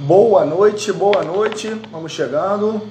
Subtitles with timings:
[0.00, 1.68] Boa noite, boa noite.
[1.90, 2.88] Vamos chegando.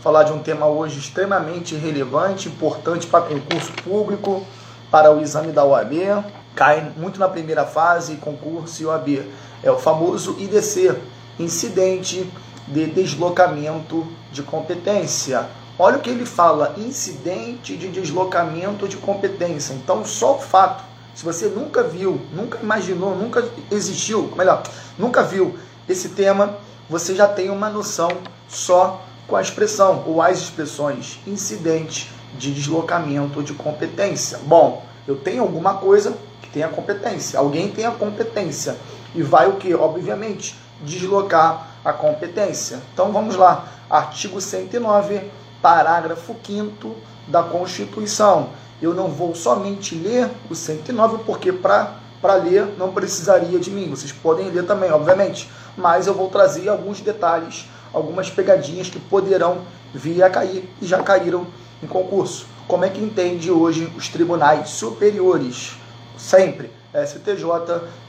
[0.00, 4.42] Falar de um tema hoje extremamente relevante, importante para concurso público,
[4.90, 6.24] para o exame da OAB.
[6.54, 9.26] Cai muito na primeira fase, concurso e OAB.
[9.62, 10.96] É o famoso IDC,
[11.38, 12.26] incidente
[12.66, 15.46] de deslocamento de competência.
[15.78, 19.74] Olha o que ele fala, incidente de deslocamento de competência.
[19.74, 20.82] Então, só o fato,
[21.14, 24.62] se você nunca viu, nunca imaginou, nunca existiu, melhor,
[24.98, 25.54] nunca viu
[25.88, 26.58] esse tema,
[26.88, 28.10] você já tem uma noção
[28.48, 34.38] só com a expressão ou as expressões incidente de deslocamento de competência.
[34.44, 38.76] Bom, eu tenho alguma coisa que tem a competência, alguém tem a competência
[39.14, 39.74] e vai o que?
[39.74, 42.80] Obviamente, deslocar a competência.
[42.92, 45.30] Então vamos lá, artigo 109,
[45.62, 46.96] parágrafo 5
[47.28, 48.50] da Constituição.
[48.82, 53.88] Eu não vou somente ler o 109 porque para ler não precisaria de mim.
[53.88, 59.62] Vocês podem ler também, obviamente, mas eu vou trazer alguns detalhes, algumas pegadinhas que poderão
[59.94, 61.46] vir a cair e já caíram
[61.82, 62.46] em concurso.
[62.66, 65.76] Como é que entende hoje os tribunais superiores?
[66.16, 66.70] Sempre
[67.04, 67.44] STJ,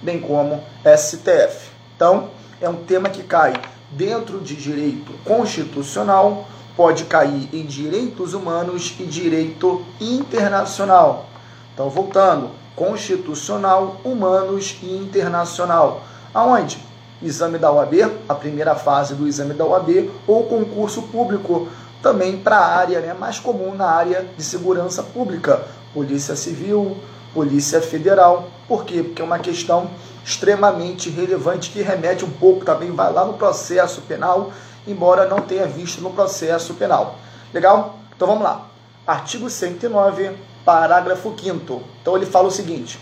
[0.02, 0.64] bem como
[0.98, 1.70] STF.
[1.96, 2.30] Então,
[2.62, 3.54] é um tema que cai
[3.92, 11.28] dentro de direito constitucional, pode cair em direitos humanos e direito internacional.
[11.74, 16.04] Então, voltando, constitucional, humanos e internacional.
[16.34, 16.87] Aonde?
[17.22, 17.94] Exame da OAB,
[18.30, 21.68] a primeira fase do exame da OAB, ou concurso público,
[22.02, 26.96] também para a área né, mais comum na área de segurança pública, Polícia Civil,
[27.34, 28.50] Polícia Federal.
[28.68, 29.02] Por quê?
[29.02, 29.90] Porque é uma questão
[30.24, 34.52] extremamente relevante que remete um pouco também, vai lá no processo penal,
[34.86, 37.16] embora não tenha visto no processo penal.
[37.54, 37.98] Legal?
[38.16, 38.68] Então vamos lá.
[39.06, 43.00] Artigo 109, parágrafo 5 Então ele fala o seguinte,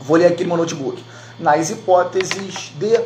[0.00, 1.04] vou ler aqui no meu notebook.
[1.38, 3.00] Nas hipóteses de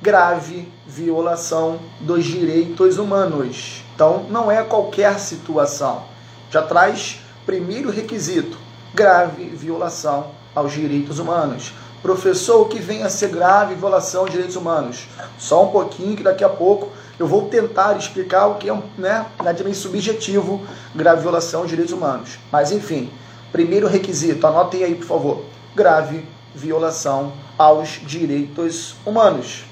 [0.00, 3.82] grave violação dos direitos humanos.
[3.94, 6.04] Então não é qualquer situação.
[6.50, 8.58] Já traz primeiro requisito,
[8.92, 11.72] grave violação aos direitos humanos.
[12.02, 15.06] Professor, o que vem a ser grave violação aos direitos humanos?
[15.38, 19.24] Só um pouquinho que daqui a pouco eu vou tentar explicar o que é, né,
[19.42, 20.60] na subjetivo,
[20.94, 22.38] grave violação aos direitos humanos.
[22.52, 23.10] Mas enfim,
[23.50, 25.44] primeiro requisito, anotem aí por favor,
[25.74, 26.24] grave
[26.54, 29.64] violação aos direitos humanos.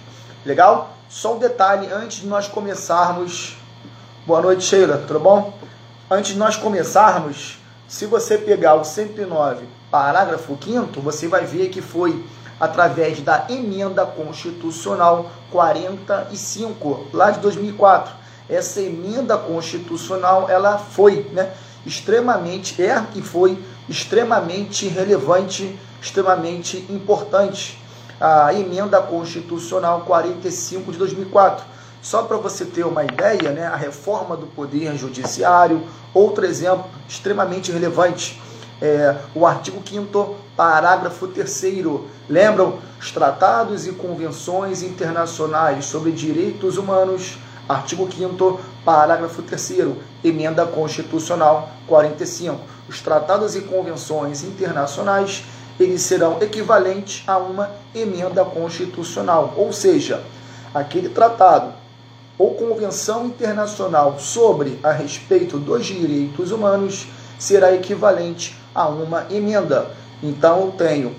[0.44, 0.96] Legal?
[1.08, 3.56] Só um detalhe antes de nós começarmos.
[4.26, 5.56] Boa noite, Sheila, tudo bom?
[6.10, 11.80] Antes de nós começarmos, se você pegar o 109, parágrafo 5 você vai ver que
[11.80, 12.24] foi
[12.58, 18.12] através da emenda constitucional 45, lá de 2004.
[18.48, 21.52] Essa emenda constitucional, ela foi, né,
[21.86, 27.80] extremamente é e foi extremamente relevante, extremamente importante.
[28.24, 31.64] A emenda constitucional 45 de 2004
[32.00, 37.70] só para você ter uma ideia, né, a reforma do Poder Judiciário, outro exemplo extremamente
[37.70, 38.42] relevante,
[38.80, 41.62] é, o artigo 5 parágrafo 3
[42.28, 42.78] Lembram?
[43.00, 49.94] Os tratados e convenções internacionais sobre direitos humanos, artigo 5 parágrafo 3
[50.24, 52.60] emenda constitucional 45.
[52.88, 55.44] Os tratados e convenções internacionais,
[55.78, 60.22] eles serão equivalentes a uma emenda constitucional, ou seja,
[60.74, 61.72] aquele tratado
[62.38, 67.06] ou convenção internacional sobre a respeito dos direitos humanos
[67.38, 69.90] será equivalente a uma emenda.
[70.22, 71.14] Então eu tenho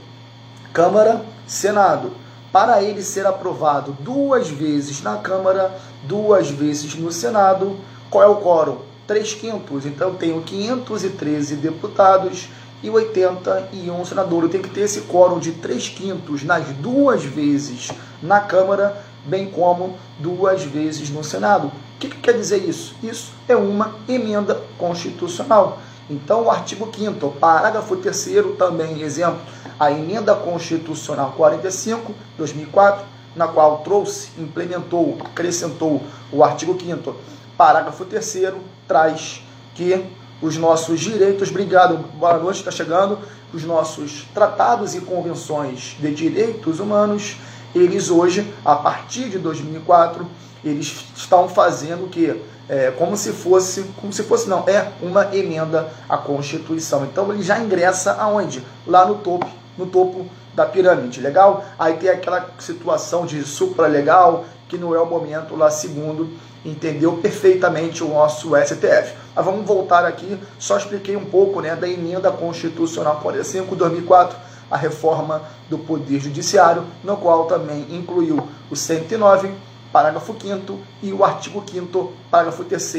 [0.73, 2.11] Câmara, Senado.
[2.51, 5.71] Para ele ser aprovado duas vezes na Câmara,
[6.03, 7.77] duas vezes no Senado,
[8.09, 8.77] qual é o quórum?
[9.07, 9.85] 3 quintos.
[9.85, 12.49] Então eu tenho 513 deputados
[12.83, 14.51] e 81 senadores.
[14.51, 17.89] Tenho que ter esse quórum de 3 quintos nas duas vezes
[18.21, 21.67] na Câmara, bem como duas vezes no Senado.
[21.67, 22.95] O que, que quer dizer isso?
[23.01, 25.79] Isso é uma emenda constitucional.
[26.09, 28.27] Então, o artigo 5 parágrafo 3
[28.57, 29.39] também, exemplo,
[29.79, 33.05] a emenda constitucional 45, 2004,
[33.35, 37.15] na qual trouxe, implementou, acrescentou o artigo 5
[37.57, 38.53] parágrafo 3
[38.87, 39.41] traz
[39.73, 40.05] que
[40.43, 43.17] os nossos direitos, obrigado, boa noite, está chegando,
[43.53, 47.37] os nossos tratados e convenções de direitos humanos
[47.73, 50.27] eles hoje, a partir de 2004,
[50.63, 52.39] eles estão fazendo o que?
[52.69, 57.03] É, como se fosse, como se fosse não, é uma emenda à Constituição.
[57.03, 58.63] Então ele já ingressa aonde?
[58.85, 59.47] Lá no topo,
[59.77, 61.65] no topo da pirâmide, legal?
[61.77, 66.29] Aí tem aquela situação de supra-legal, que não é o momento lá segundo,
[66.65, 69.13] entendeu perfeitamente o nosso STF.
[69.35, 74.37] Mas vamos voltar aqui, só expliquei um pouco né, da emenda constitucional 45 2004
[74.71, 79.51] a reforma do Poder Judiciário, no qual também incluiu o 109,
[79.91, 82.95] parágrafo 5 e o artigo 5 parágrafo 3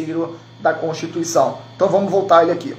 [0.60, 1.58] da Constituição.
[1.74, 2.76] Então vamos voltar ele aqui.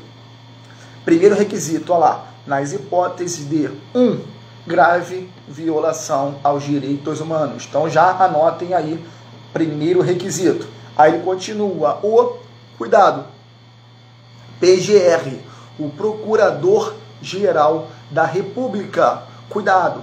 [1.04, 4.00] Primeiro requisito, olha lá, nas hipóteses de 1.
[4.00, 4.22] Um,
[4.66, 7.66] grave violação aos direitos humanos.
[7.70, 9.04] Então já anotem aí,
[9.54, 10.68] primeiro requisito.
[10.98, 12.38] Aí ele continua, o
[12.78, 13.26] cuidado,
[14.60, 15.40] PGR,
[15.78, 19.24] o Procurador-Geral da República.
[19.50, 20.02] Cuidado,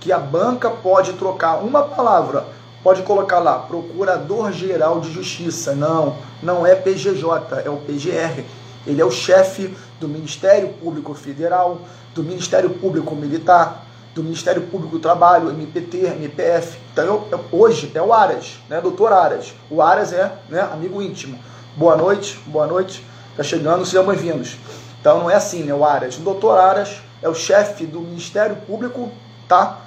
[0.00, 2.46] que a banca pode trocar uma palavra,
[2.82, 5.74] pode colocar lá, Procurador-Geral de Justiça.
[5.74, 8.44] Não, não é PGJ, é o PGR.
[8.86, 11.78] Ele é o chefe do Ministério Público Federal,
[12.14, 16.78] do Ministério Público Militar, do Ministério Público do Trabalho, MPT, MPF.
[16.92, 19.54] Então, eu, eu, hoje é o Aras, né, doutor Aras.
[19.70, 21.38] O Aras é né, amigo íntimo.
[21.76, 23.04] Boa noite, boa noite.
[23.30, 24.56] Está chegando, sejam bem-vindos.
[25.00, 26.16] Então, não é assim, né, o Aras.
[26.16, 29.10] O doutor Aras é o chefe do Ministério Público,
[29.46, 29.80] tá?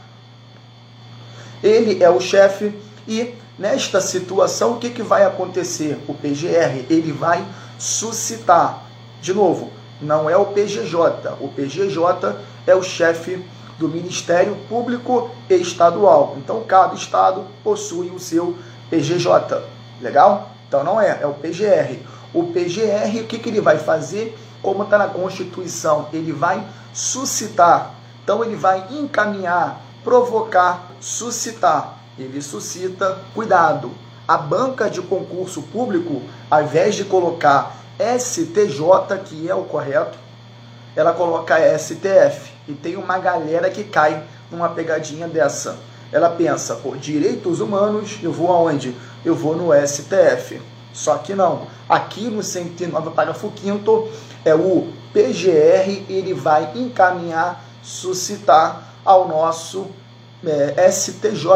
[1.61, 2.73] Ele é o chefe
[3.07, 5.99] e nesta situação o que, que vai acontecer?
[6.07, 7.45] O PGR, ele vai
[7.77, 8.83] suscitar,
[9.21, 9.71] de novo,
[10.01, 11.37] não é o PGJ.
[11.39, 12.35] O PGJ
[12.65, 13.43] é o chefe
[13.83, 16.38] do Ministério Público Estadual.
[16.38, 18.57] Então, cada estado possui o seu
[18.89, 19.62] PGJ.
[20.01, 20.51] Legal?
[20.65, 22.00] Então, não é, é o PGR.
[22.33, 24.39] O PGR, o que, que ele vai fazer?
[24.62, 27.94] Como está na Constituição, ele vai suscitar.
[28.24, 31.97] Então, ele vai encaminhar, provocar, suscitar.
[32.18, 33.91] Ele suscita, cuidado,
[34.25, 40.18] a banca de concurso público, ao invés de colocar STJ, que é o correto,
[40.95, 42.52] ela coloca STF.
[42.68, 45.77] E tem uma galera que cai numa pegadinha dessa.
[46.12, 48.95] Ela pensa, por direitos humanos, eu vou aonde?
[49.25, 50.62] Eu vou no STF.
[50.94, 51.68] Só que não.
[51.89, 54.10] Aqui no 109, parágrafo 5
[54.45, 59.88] é o PGR, ele vai encaminhar, suscitar ao nosso
[60.45, 61.48] é, STJ.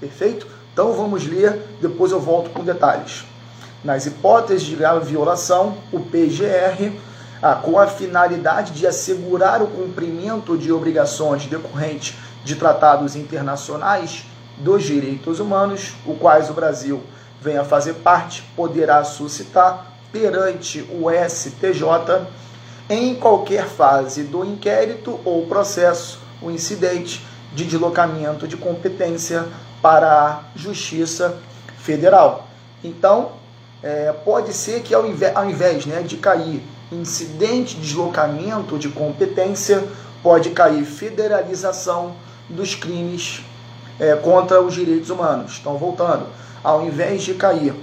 [0.00, 0.46] Perfeito?
[0.72, 3.24] Então vamos ler, depois eu volto com detalhes.
[3.84, 6.92] Nas hipóteses de violação, o PGR
[7.42, 14.24] ah, com a finalidade de assegurar o cumprimento de obrigações decorrentes de tratados internacionais
[14.58, 17.02] dos direitos humanos, o quais o Brasil
[17.40, 22.26] vem a fazer parte, poderá suscitar perante o STJ
[22.88, 29.46] em qualquer fase do inquérito ou processo o incidente de deslocamento de competência
[29.80, 31.38] para a Justiça
[31.78, 32.48] Federal.
[32.82, 33.32] Então,
[33.82, 38.88] é, pode ser que ao invés, ao invés né, de cair incidente de deslocamento de
[38.88, 39.86] competência,
[40.22, 42.14] pode cair federalização
[42.48, 43.42] dos crimes
[43.98, 45.58] é, contra os direitos humanos.
[45.60, 46.26] Então, voltando,
[46.62, 47.74] ao invés de cair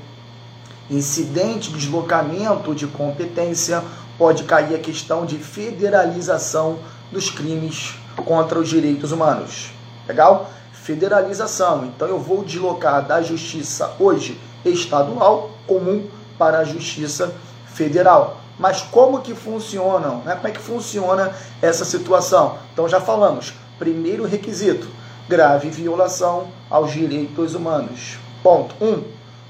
[0.89, 3.83] incidente de deslocamento de competência,
[4.17, 6.79] pode cair a questão de federalização
[7.11, 7.95] dos crimes
[8.25, 9.71] contra os direitos humanos.
[10.07, 10.49] Legal?
[10.71, 11.85] Federalização.
[11.85, 16.07] Então, eu vou deslocar da justiça hoje estadual comum
[16.37, 17.33] para a justiça
[17.67, 18.41] federal.
[18.57, 20.21] Mas como que funcionam?
[20.25, 20.35] Né?
[20.35, 21.31] Como é que funciona
[21.61, 22.57] essa situação?
[22.73, 23.53] Então já falamos.
[23.77, 24.87] Primeiro requisito:
[25.29, 28.17] grave violação aos direitos humanos.
[28.41, 28.87] Ponto 1.
[28.87, 29.03] Um.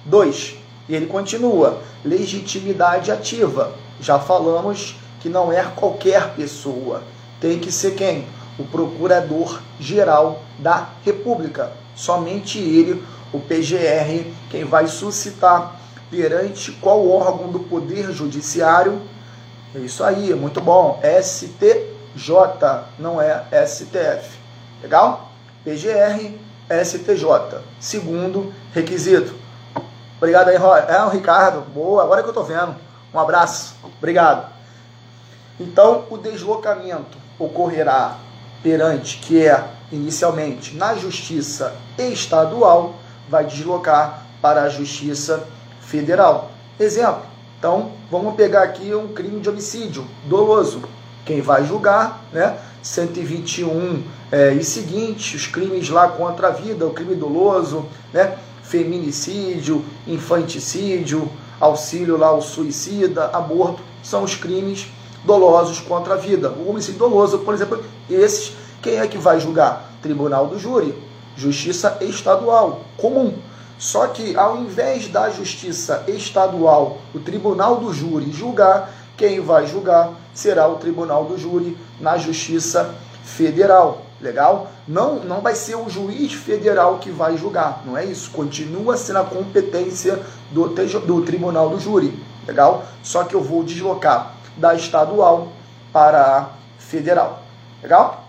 [0.06, 0.56] 2.
[0.89, 3.74] E ele continua: legitimidade ativa.
[4.00, 7.03] Já falamos que não é qualquer pessoa.
[7.39, 8.25] Tem que ser quem?
[8.60, 11.71] O Procurador-Geral da República.
[11.95, 19.01] Somente ele, o PGR, quem vai suscitar perante qual órgão do Poder Judiciário?
[19.75, 21.01] É isso aí, muito bom.
[21.22, 22.32] STJ,
[22.98, 24.38] não é STF.
[24.82, 25.32] Legal?
[25.63, 26.38] PGR,
[26.84, 27.62] STJ.
[27.79, 29.36] Segundo requisito.
[30.17, 30.55] Obrigado aí.
[30.55, 31.62] É o Ricardo.
[31.62, 32.75] Boa, agora que eu tô vendo.
[33.13, 33.75] Um abraço.
[33.98, 34.51] Obrigado.
[35.60, 38.17] Então, o deslocamento ocorrerá
[38.63, 42.96] perante, que é inicialmente na Justiça Estadual,
[43.29, 45.48] vai deslocar para a Justiça
[45.88, 46.51] federal.
[46.79, 47.24] Exemplo,
[47.58, 50.82] então vamos pegar aqui um crime de homicídio doloso.
[51.25, 52.58] Quem vai julgar, né?
[52.84, 58.38] 121 é, e seguinte, os crimes lá contra a vida, o crime doloso, né?
[58.63, 61.29] Feminicídio, infanticídio,
[61.60, 64.88] auxílio lá ao suicida, aborto, são os crimes
[65.24, 66.51] dolosos contra a vida.
[66.51, 69.91] O homicídio doloso, por exemplo, esses, quem é que vai julgar?
[70.01, 70.94] Tribunal do Júri,
[71.36, 73.34] Justiça Estadual, comum.
[73.77, 80.13] Só que ao invés da justiça estadual, o tribunal do júri julgar, quem vai julgar
[80.34, 84.03] será o tribunal do júri na justiça federal.
[84.19, 84.72] Legal?
[84.88, 88.31] Não, não vai ser o juiz federal que vai julgar, não é isso.
[88.31, 90.19] Continua sendo a competência
[90.51, 92.17] do, do tribunal do júri.
[92.48, 92.84] Legal?
[93.03, 95.50] Só que eu vou deslocar da estadual
[95.93, 97.43] para a federal.
[97.81, 98.24] Legal?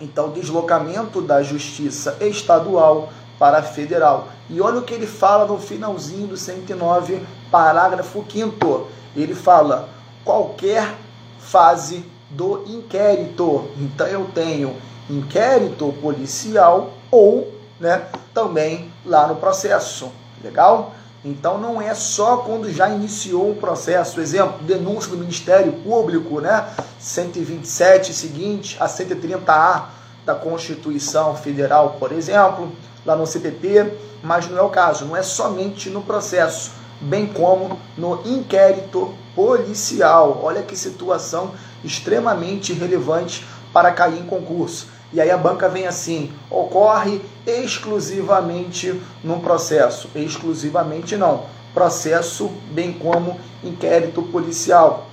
[0.00, 4.28] Então, deslocamento da justiça estadual para federal.
[4.48, 8.86] E olha o que ele fala no finalzinho do 109, parágrafo 5
[9.16, 9.88] Ele fala:
[10.24, 10.94] qualquer
[11.38, 13.68] fase do inquérito.
[13.78, 14.76] Então eu tenho
[15.08, 20.10] inquérito policial ou, né, também lá no processo.
[20.42, 20.94] Legal?
[21.24, 24.20] Então não é só quando já iniciou o processo.
[24.20, 26.68] Exemplo, denúncia do Ministério Público, né?
[26.98, 29.84] 127 seguinte a 130A
[30.26, 32.72] da Constituição Federal, por exemplo,
[33.04, 33.92] lá no CPP,
[34.22, 40.40] mas não é o caso, não é somente no processo, bem como no inquérito policial.
[40.42, 41.52] Olha que situação
[41.84, 44.88] extremamente relevante para cair em concurso.
[45.12, 50.08] E aí a banca vem assim: ocorre exclusivamente no processo.
[50.14, 51.44] Exclusivamente não.
[51.72, 55.08] Processo, bem como inquérito policial.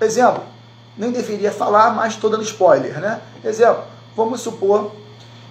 [0.00, 0.42] Exemplo,
[0.96, 3.20] nem deveria falar, mas estou dando spoiler, né?
[3.44, 3.84] Exemplo,
[4.14, 4.92] vamos supor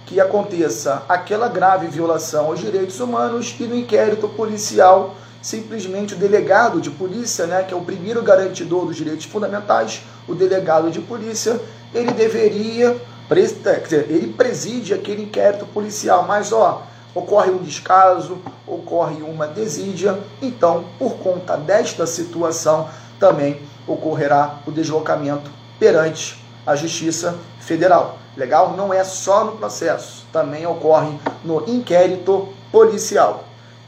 [0.06, 6.80] que aconteça aquela grave violação aos direitos humanos e no inquérito policial simplesmente o delegado
[6.80, 11.60] de polícia, né, que é o primeiro garantidor dos direitos fundamentais, o delegado de polícia,
[11.94, 16.82] ele deveria, dizer, ele preside aquele inquérito policial, mas ó,
[17.14, 22.88] ocorre um descaso, ocorre uma desídia, então, por conta desta situação,
[23.20, 25.48] também ocorrerá o deslocamento
[25.78, 28.18] perante a Justiça Federal.
[28.36, 28.74] Legal?
[28.76, 33.44] Não é só no processo, também ocorre no inquérito policial.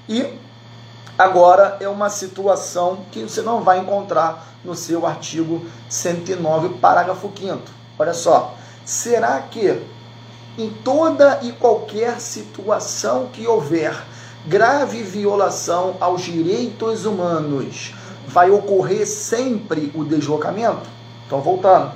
[0.09, 0.39] E
[1.19, 7.59] Agora é uma situação que você não vai encontrar no seu artigo 109, parágrafo 5
[7.99, 9.83] Olha só, será que
[10.57, 14.01] em toda e qualquer situação que houver
[14.47, 17.95] grave violação aos direitos humanos,
[18.29, 20.89] vai ocorrer sempre o deslocamento?
[21.27, 21.93] Então, voltando.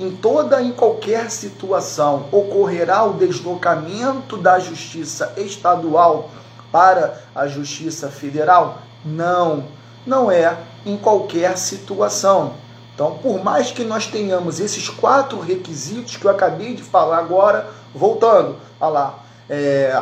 [0.00, 6.30] Em toda e qualquer situação ocorrerá o deslocamento da justiça estadual
[6.70, 8.78] para a Justiça Federal?
[9.04, 9.64] Não,
[10.06, 10.56] não é
[10.86, 12.54] em qualquer situação.
[12.94, 17.68] Então, por mais que nós tenhamos esses quatro requisitos que eu acabei de falar agora,
[17.94, 19.18] voltando a lá,
[19.48, 20.00] é,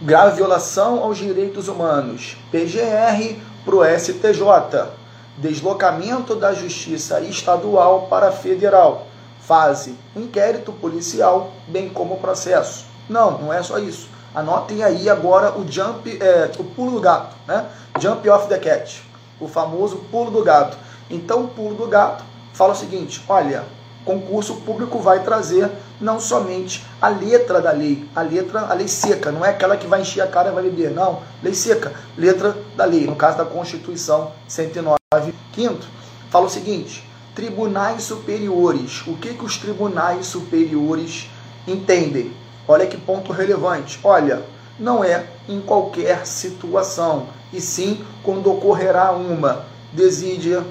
[0.00, 4.99] grave violação aos direitos humanos, PGR para o STJ,
[5.40, 9.06] deslocamento da justiça estadual para federal,
[9.40, 12.86] fase inquérito policial, bem como processo.
[13.08, 14.08] Não, não é só isso.
[14.34, 17.66] Anotem aí agora o jump, é, o pulo do gato, né?
[17.98, 19.02] Jump off the cat,
[19.40, 20.76] o famoso pulo do gato.
[21.10, 23.64] Então, o pulo do gato fala o seguinte: olha,
[24.04, 29.30] concurso público vai trazer não somente a letra da lei, a letra, a lei seca,
[29.30, 32.56] não é aquela que vai encher a cara e vai beber, não, lei seca, letra
[32.76, 35.86] da lei, no caso da Constituição 109, quinto,
[36.30, 39.02] fala o seguinte: tribunais superiores.
[39.06, 41.28] O que que os tribunais superiores
[41.66, 42.32] entendem?
[42.66, 43.98] Olha que ponto relevante.
[44.04, 44.42] Olha,
[44.78, 50.64] não é em qualquer situação, e sim quando ocorrerá uma desídia,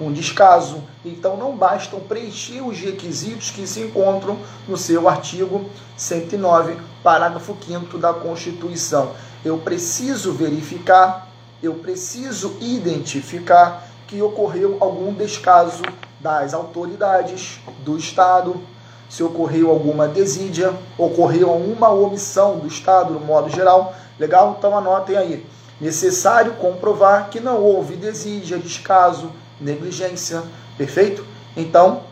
[0.00, 0.82] um descaso.
[1.04, 5.64] Então não bastam preencher os requisitos que se encontram no seu artigo
[5.96, 9.12] 109, parágrafo 5 da Constituição.
[9.44, 11.28] Eu preciso verificar,
[11.62, 15.82] eu preciso identificar que ocorreu algum descaso
[16.20, 18.60] das autoridades do Estado,
[19.08, 23.94] se ocorreu alguma desídia, ocorreu alguma omissão do Estado no modo geral.
[24.18, 24.56] Legal?
[24.58, 25.46] Então anotem aí.
[25.80, 29.30] Necessário comprovar que não houve desídia, descaso,
[29.60, 30.42] negligência.
[30.76, 31.24] Perfeito?
[31.56, 32.02] Então,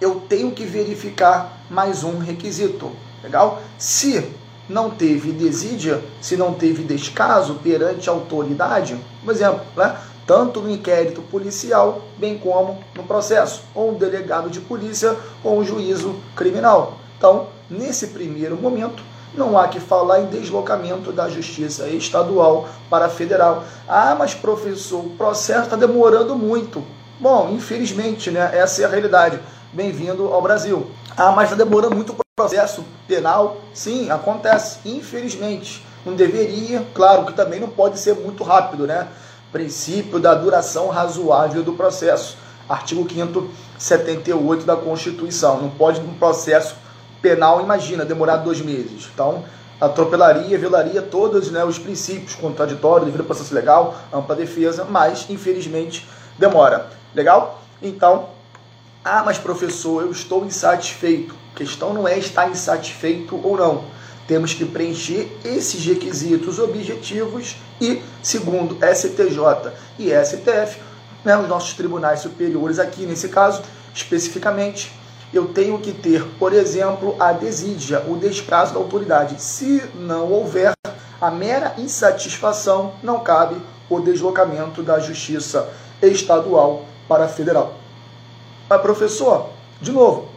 [0.00, 2.90] eu tenho que verificar mais um requisito.
[3.22, 3.62] Legal?
[3.78, 4.28] Se
[4.68, 9.96] não teve desídia, se não teve descaso perante a autoridade, por exemplo, né?
[10.26, 15.64] tanto no inquérito policial, bem como no processo, ou um delegado de polícia ou um
[15.64, 16.98] juízo criminal.
[17.18, 19.02] Então, nesse primeiro momento,
[19.34, 23.64] não há que falar em deslocamento da justiça estadual para federal.
[23.88, 26.84] Ah, mas professor, o processo está demorando muito.
[27.18, 28.50] Bom, infelizmente, né?
[28.52, 29.40] Essa é a realidade.
[29.72, 30.90] Bem-vindo ao Brasil.
[31.16, 33.56] Ah, mas está demorando muito o processo penal?
[33.72, 34.78] Sim, acontece.
[34.84, 35.84] Infelizmente.
[36.04, 39.06] Não deveria, claro que também não pode ser muito rápido, né?
[39.52, 42.38] princípio da duração razoável do processo.
[42.68, 43.48] Artigo 5
[43.78, 45.60] 78 da Constituição.
[45.60, 46.74] Não pode um processo
[47.22, 49.08] penal, imagina, demorar dois meses.
[49.14, 49.44] Então,
[49.80, 56.06] atropelaria, violaria todos né, os princípios contraditório, devido ao processo legal, ampla defesa, mas, infelizmente,
[56.38, 56.90] demora.
[57.14, 57.62] Legal?
[57.80, 58.28] Então,
[59.04, 61.34] ah, mas professor, eu estou insatisfeito.
[61.54, 63.84] A questão não é estar insatisfeito ou não
[64.26, 70.80] temos que preencher esses requisitos objetivos e, segundo STJ e STF,
[71.24, 73.62] né, os nossos tribunais superiores aqui, nesse caso,
[73.94, 74.92] especificamente,
[75.32, 79.40] eu tenho que ter, por exemplo, a desídia, o descaso da autoridade.
[79.40, 80.72] Se não houver
[81.20, 83.56] a mera insatisfação, não cabe
[83.88, 85.68] o deslocamento da justiça
[86.02, 87.74] estadual para federal.
[88.68, 90.28] Mas, professor, de novo,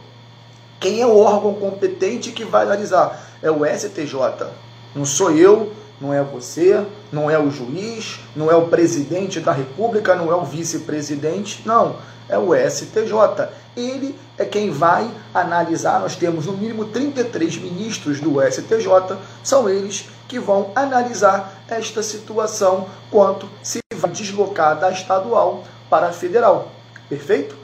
[0.80, 3.30] quem é o órgão competente que vai analisar?
[3.42, 4.46] É o STJ.
[4.94, 9.52] Não sou eu, não é você, não é o juiz, não é o presidente da
[9.52, 11.96] República, não é o vice-presidente, não,
[12.28, 13.48] é o STJ.
[13.76, 16.00] Ele é quem vai analisar.
[16.00, 22.88] Nós temos no mínimo 33 ministros do STJ, são eles que vão analisar esta situação
[23.10, 26.72] quanto se vai deslocar da estadual para a federal.
[27.08, 27.56] Perfeito?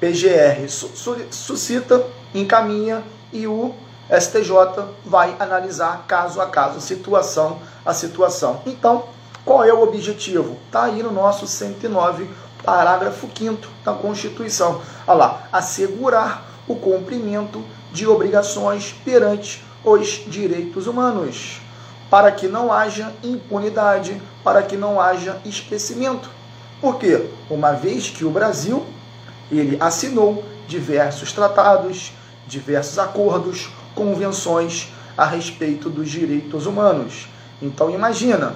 [0.00, 0.66] PGR
[1.30, 2.02] suscita,
[2.34, 3.02] encaminha
[3.32, 3.74] e o
[4.10, 8.62] STJ vai analisar caso a caso, situação a situação.
[8.66, 9.04] Então,
[9.44, 10.56] qual é o objetivo?
[10.66, 12.28] Está aí no nosso 109,
[12.64, 14.80] parágrafo 5 da Constituição.
[15.06, 17.62] Olha lá, assegurar o cumprimento
[17.92, 21.60] de obrigações perante os direitos humanos,
[22.08, 26.30] para que não haja impunidade, para que não haja esquecimento.
[26.80, 27.28] Por quê?
[27.48, 28.84] Uma vez que o Brasil
[29.50, 32.12] ele assinou diversos tratados,
[32.46, 37.28] diversos acordos, convenções a respeito dos direitos humanos.
[37.60, 38.54] Então imagina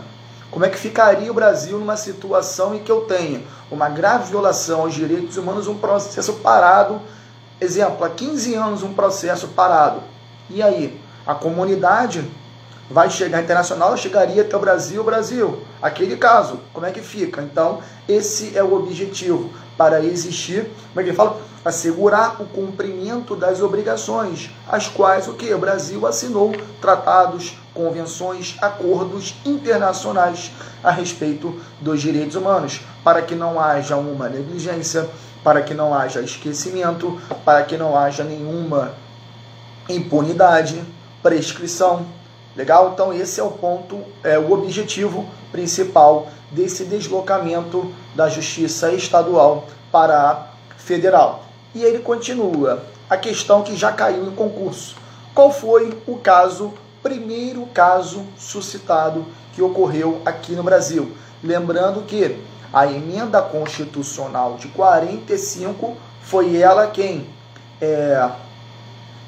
[0.54, 3.42] como é que ficaria o Brasil numa situação em que eu tenha
[3.72, 7.00] uma grave violação aos direitos humanos, um processo parado,
[7.60, 10.00] exemplo, há 15 anos um processo parado.
[10.48, 12.30] E aí, a comunidade
[12.88, 15.60] vai chegar internacional, chegaria até o Brasil, Brasil.
[15.82, 17.42] Aquele caso, como é que fica?
[17.42, 21.36] Então, esse é o objetivo para existir, como é que fala?
[21.64, 25.52] Assegurar o cumprimento das obrigações, as quais o que?
[25.52, 30.52] O Brasil assinou tratados, convenções, acordos internacionais
[30.82, 35.08] a respeito dos direitos humanos, para que não haja uma negligência,
[35.42, 38.94] para que não haja esquecimento, para que não haja nenhuma
[39.88, 40.82] impunidade,
[41.22, 42.06] prescrição.
[42.56, 42.92] Legal?
[42.94, 50.30] Então esse é o ponto, é o objetivo principal desse deslocamento da justiça estadual para
[50.30, 50.46] a
[50.78, 51.44] federal.
[51.74, 54.96] E ele continua a questão que já caiu em concurso.
[55.34, 56.72] Qual foi o caso,
[57.04, 61.12] primeiro caso suscitado que ocorreu aqui no Brasil?
[61.42, 67.28] Lembrando que a emenda constitucional de 45 foi ela quem?
[67.78, 68.30] É,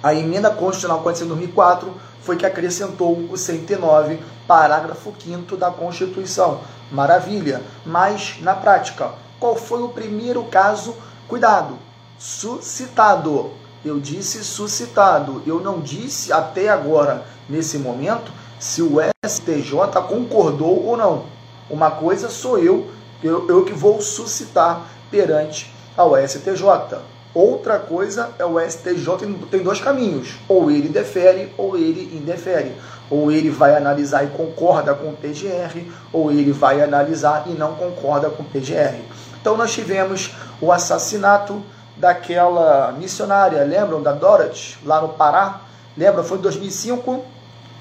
[0.03, 6.61] a emenda constitucional 45 de 2004 foi que acrescentou o 109, parágrafo 5 da Constituição.
[6.91, 7.63] Maravilha.
[7.85, 10.97] Mas, na prática, qual foi o primeiro caso?
[11.29, 11.79] Cuidado,
[12.19, 13.51] suscitado.
[13.85, 15.43] Eu disse suscitado.
[15.47, 21.25] Eu não disse até agora, nesse momento, se o STJ concordou ou não.
[21.69, 22.87] Uma coisa sou eu,
[23.23, 26.99] eu, eu que vou suscitar perante ao STJ.
[27.35, 29.07] Outra coisa é o STJ
[29.51, 32.73] tem dois caminhos, ou ele defere ou ele indefere.
[33.11, 37.75] Ou ele vai analisar e concorda com o PGR, ou ele vai analisar e não
[37.75, 39.01] concorda com o PGR.
[39.39, 41.63] Então nós tivemos o assassinato
[41.97, 45.61] daquela missionária, lembram da Dorothy, lá no Pará?
[45.97, 46.23] Lembra?
[46.23, 47.36] Foi em 2005?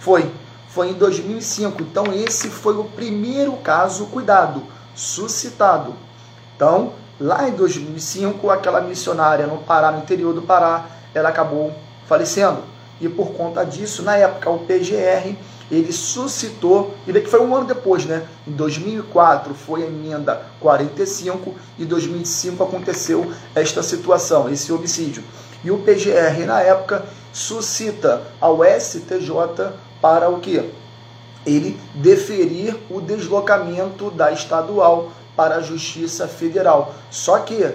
[0.05, 0.31] Foi.
[0.69, 1.81] Foi em 2005.
[1.81, 4.63] Então esse foi o primeiro caso, cuidado,
[4.93, 5.93] suscitado.
[6.55, 11.73] Então, Lá em 2005, aquela missionária no Pará, no interior do Pará, ela acabou
[12.05, 12.59] falecendo.
[12.99, 15.33] E por conta disso, na época, o PGR
[15.71, 18.27] ele suscitou, e que foi um ano depois, né?
[18.45, 25.23] Em 2004 foi a emenda 45 e 2005 aconteceu esta situação, esse homicídio.
[25.63, 29.71] E o PGR na época suscita ao STJ
[30.05, 30.63] para o que?
[31.47, 36.93] Ele deferir o deslocamento da estadual para a Justiça Federal.
[37.09, 37.73] Só que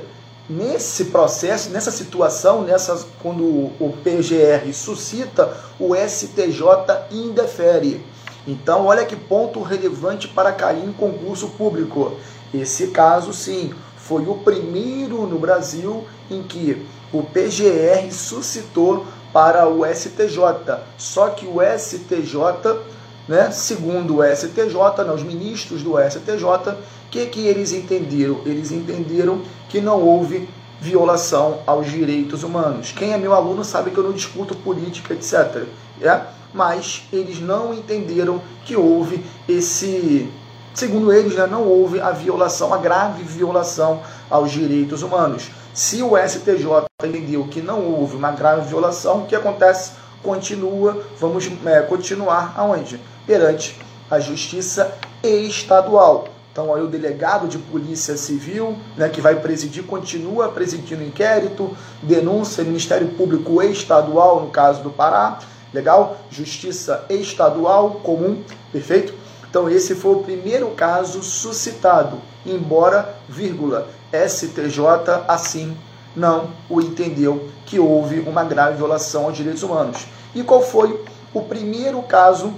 [0.48, 8.00] nesse processo, nessa situação, nessa, quando o PGR suscita, o STJ indefere.
[8.46, 12.12] Então, olha que ponto relevante para cair em concurso público.
[12.54, 19.84] Esse caso, sim, foi o primeiro no Brasil em que o PGR suscitou para o
[19.86, 20.80] STJ.
[20.98, 22.80] Só que o STJ,
[23.28, 26.76] né, segundo o STJ, né, os ministros do STJ,
[27.10, 28.40] que, que eles entenderam?
[28.46, 30.48] Eles entenderam que não houve
[30.80, 32.92] violação aos direitos humanos.
[32.92, 35.64] Quem é meu aluno sabe que eu não discuto política, etc.
[36.00, 36.20] É?
[36.54, 40.30] Mas eles não entenderam que houve esse.
[40.72, 45.50] Segundo eles, né, não houve a violação, a grave violação aos direitos humanos.
[45.72, 49.92] Se o STJ entendeu que não houve uma grave violação, o que acontece?
[50.20, 53.00] Continua, vamos é, continuar aonde?
[53.24, 53.80] Perante
[54.10, 56.28] a justiça estadual.
[56.50, 62.64] Então aí o delegado de polícia civil, né, que vai presidir, continua presidindo inquérito, denúncia,
[62.64, 65.38] Ministério Público Estadual, no caso do Pará,
[65.72, 66.18] legal?
[66.28, 69.14] Justiça Estadual comum, perfeito?
[69.48, 75.76] Então esse foi o primeiro caso suscitado, embora, vírgula, STJ assim
[76.14, 80.06] não o entendeu que houve uma grave violação aos direitos humanos.
[80.34, 81.00] E qual foi
[81.32, 82.52] o primeiro caso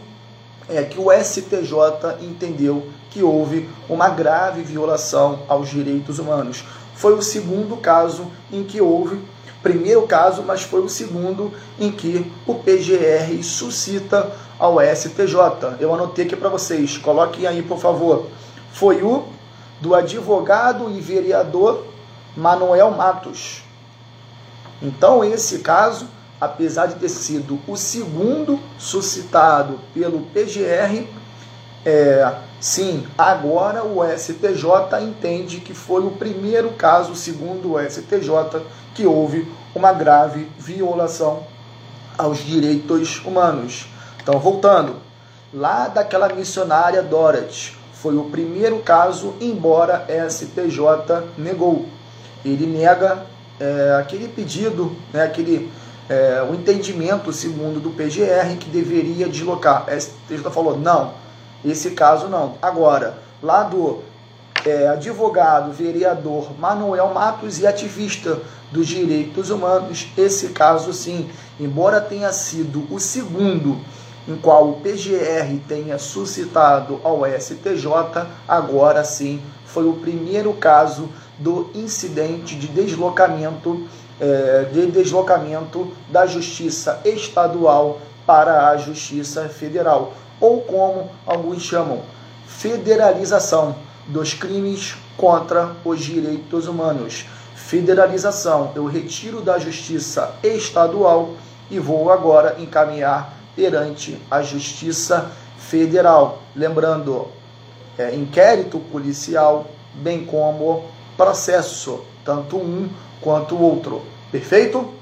[0.69, 6.65] é, que o STJ entendeu que houve uma grave violação aos direitos humanos?
[6.95, 9.19] Foi o segundo caso em que houve,
[9.63, 15.77] primeiro caso, mas foi o segundo em que o PGR suscita ao STJ.
[15.81, 18.27] Eu anotei aqui para vocês, coloquem aí por favor.
[18.73, 19.25] Foi o
[19.83, 21.85] do advogado e vereador
[22.37, 23.65] Manuel Matos.
[24.81, 26.07] Então, esse caso,
[26.41, 31.09] apesar de ter sido o segundo suscitado pelo PGR,
[31.85, 38.63] é, sim, agora o STJ entende que foi o primeiro caso, segundo o STJ,
[38.95, 41.45] que houve uma grave violação
[42.17, 43.89] aos direitos humanos.
[44.23, 44.97] Então, voltando,
[45.53, 51.87] lá daquela missionária Dorothy, foi o primeiro caso, embora STJ negou
[52.45, 53.25] ele nega
[53.61, 55.71] é, aquele pedido, né, aquele,
[56.09, 59.87] é, o entendimento segundo do PGR que deveria deslocar.
[59.89, 61.13] A STJ falou, não,
[61.65, 62.57] esse caso não.
[62.61, 64.01] Agora, lá do
[64.67, 68.41] é, advogado, vereador Manuel Matos e ativista
[68.73, 73.79] dos direitos humanos, esse caso sim, embora tenha sido o segundo
[74.27, 77.87] em qual o PGR tenha suscitado ao STJ,
[78.47, 81.09] agora sim foi o primeiro caso
[81.39, 83.87] do incidente de deslocamento,
[84.21, 92.03] é, de deslocamento da Justiça Estadual para a Justiça Federal, ou como alguns chamam,
[92.47, 93.75] federalização
[94.07, 97.27] dos crimes contra os direitos humanos.
[97.55, 101.31] Federalização, eu retiro da Justiça Estadual
[101.71, 106.43] e vou agora encaminhar perante a Justiça Federal.
[106.55, 107.29] Lembrando,
[107.99, 110.85] é, inquérito policial, bem como
[111.17, 112.89] processo, tanto um
[113.21, 114.03] quanto o outro.
[114.31, 114.93] Perfeito?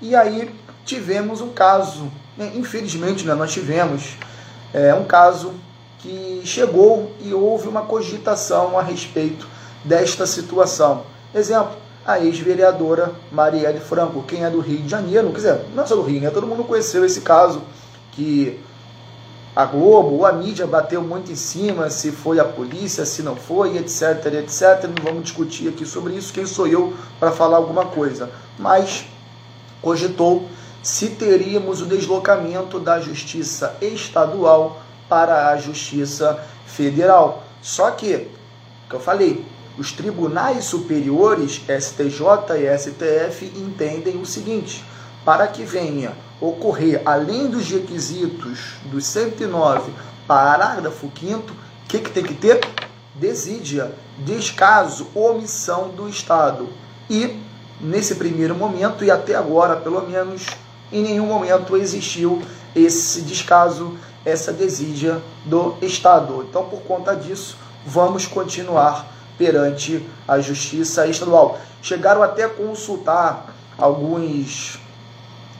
[0.00, 2.52] E aí tivemos um caso, né?
[2.54, 4.16] infelizmente né, nós tivemos
[4.72, 5.54] é, um caso
[5.98, 9.48] que chegou e houve uma cogitação a respeito
[9.84, 11.04] desta situação.
[11.34, 11.74] Exemplo,
[12.06, 15.96] a ex-vereadora Marielle Franco, quem é do Rio de Janeiro, quer dizer, não é só
[15.96, 16.30] do Rio, né?
[16.30, 17.62] todo mundo conheceu esse caso
[18.16, 18.58] que
[19.54, 23.36] a Globo, ou a mídia bateu muito em cima, se foi a polícia, se não
[23.36, 24.84] foi, etc, etc.
[24.84, 28.30] Não vamos discutir aqui sobre isso, quem sou eu para falar alguma coisa.
[28.58, 29.04] Mas
[29.80, 30.48] cogitou
[30.82, 37.44] se teríamos o deslocamento da justiça estadual para a justiça federal.
[37.62, 38.28] Só que,
[38.88, 39.44] que eu falei,
[39.78, 44.84] os tribunais superiores, STJ e STF, entendem o seguinte:
[45.26, 49.92] para que venha ocorrer, além dos requisitos dos 109,
[50.24, 52.60] parágrafo 5 o que, que tem que ter?
[53.14, 56.68] Desídia, descaso, omissão do Estado.
[57.08, 57.40] E,
[57.80, 60.46] nesse primeiro momento, e até agora, pelo menos,
[60.92, 62.42] em nenhum momento existiu
[62.74, 66.44] esse descaso, essa desídia do Estado.
[66.48, 71.58] Então, por conta disso, vamos continuar perante a Justiça Estadual.
[71.80, 74.80] Chegaram até a consultar alguns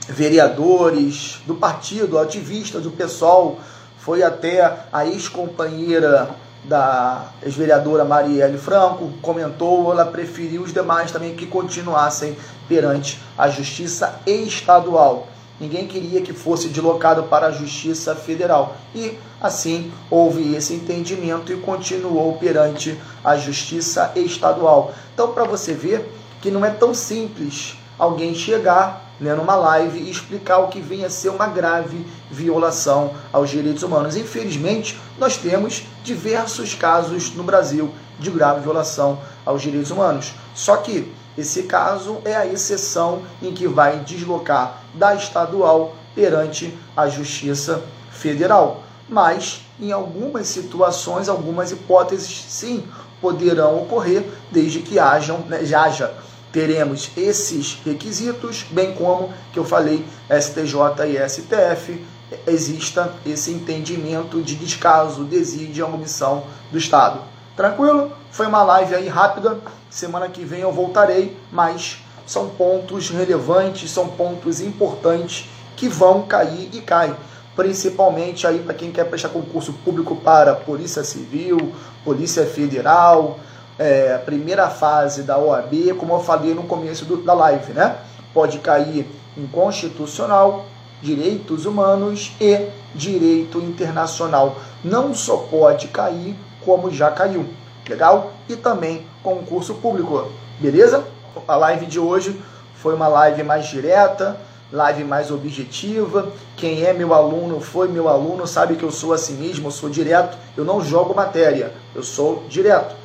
[0.07, 3.59] vereadores do partido, ativistas do PSOL,
[3.97, 6.29] foi até a ex-companheira
[6.63, 12.35] da ex-vereadora Marielle Franco, comentou, ela preferiu os demais também que continuassem
[12.67, 15.27] perante a justiça estadual.
[15.59, 18.75] Ninguém queria que fosse deslocado para a justiça federal.
[18.93, 24.93] E assim houve esse entendimento e continuou perante a justiça estadual.
[25.13, 30.09] Então, para você ver que não é tão simples alguém chegar né, numa live e
[30.09, 34.15] explicar o que vem a ser uma grave violação aos direitos humanos.
[34.15, 40.33] Infelizmente, nós temos diversos casos no Brasil de grave violação aos direitos humanos.
[40.53, 47.07] Só que esse caso é a exceção em que vai deslocar da estadual perante a
[47.07, 48.83] Justiça Federal.
[49.07, 52.83] Mas, em algumas situações, algumas hipóteses, sim,
[53.21, 56.13] poderão ocorrer desde que hajam, né, haja
[56.57, 62.03] teremos esses requisitos, bem como que eu falei, STJ e STF,
[62.47, 67.19] exista esse entendimento de descaso, desídia, omissão do Estado.
[67.55, 68.11] Tranquilo?
[68.31, 69.59] Foi uma live aí rápida.
[69.87, 76.71] Semana que vem eu voltarei, mas são pontos relevantes, são pontos importantes que vão cair
[76.73, 77.15] e caem.
[77.55, 81.71] principalmente aí para quem quer prestar concurso público para Polícia Civil,
[82.03, 83.39] Polícia Federal,
[83.77, 87.97] é, primeira fase da OAB, como eu falei no começo do, da live, né?
[88.33, 90.65] Pode cair em constitucional,
[91.01, 94.57] direitos humanos e direito internacional.
[94.83, 96.35] Não só pode cair,
[96.65, 97.45] como já caiu.
[97.87, 98.33] Legal?
[98.49, 100.29] E também concurso público.
[100.59, 101.03] Beleza?
[101.47, 102.41] A live de hoje
[102.75, 104.37] foi uma live mais direta,
[104.71, 106.31] live mais objetiva.
[106.55, 109.89] Quem é meu aluno, foi meu aluno, sabe que eu sou assim mesmo, eu sou
[109.89, 112.95] direto, eu não jogo matéria, eu sou direto.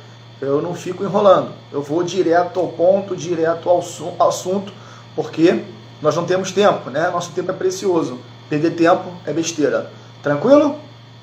[0.43, 3.79] Eu não fico enrolando, eu vou direto ao ponto, direto ao
[4.27, 4.73] assunto,
[5.15, 5.63] porque
[6.01, 7.09] nós não temos tempo, né?
[7.09, 8.19] Nosso tempo é precioso.
[8.49, 9.89] Perder tempo é besteira.
[10.21, 10.75] Tranquilo?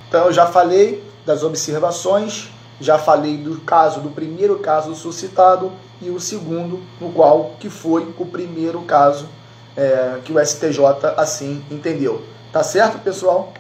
[0.09, 2.49] Então eu já falei das observações,
[2.81, 8.13] já falei do caso, do primeiro caso suscitado e o segundo, no qual que foi
[8.19, 9.29] o primeiro caso
[9.77, 10.81] é, que o STJ
[11.17, 12.23] assim entendeu.
[12.53, 13.53] Tá certo, pessoal?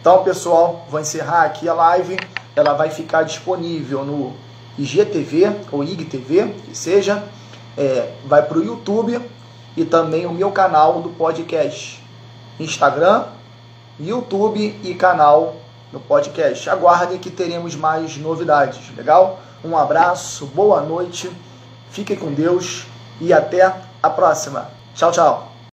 [0.00, 2.16] Então, pessoal, vou encerrar aqui a live.
[2.54, 4.34] Ela vai ficar disponível no
[4.78, 7.22] IGTV ou IGTV, que seja.
[7.76, 9.20] É, vai para o YouTube
[9.76, 12.02] e também o meu canal do podcast.
[12.58, 13.26] Instagram,
[14.00, 15.56] YouTube e canal
[15.92, 16.68] no podcast.
[16.68, 19.40] Aguardem que teremos mais novidades, legal?
[19.64, 21.30] Um abraço, boa noite,
[21.90, 22.86] fiquem com Deus
[23.20, 24.70] e até a próxima.
[24.94, 25.47] Tchau, tchau.